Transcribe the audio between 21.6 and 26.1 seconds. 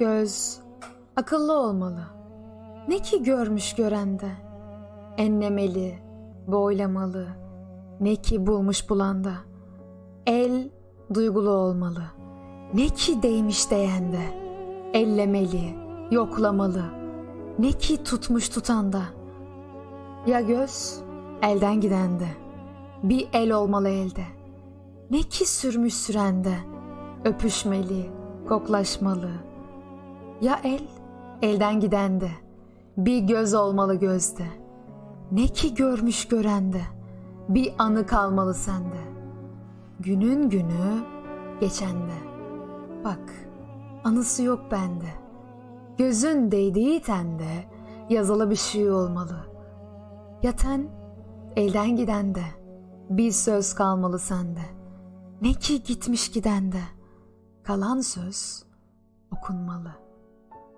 gidende. Bir el olmalı elde. Ne ki sürmüş